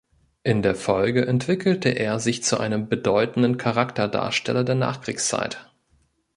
[0.41, 5.69] In der Folge entwickelte er sich zu einem bedeutenden Charakterdarsteller der Nachkriegszeit.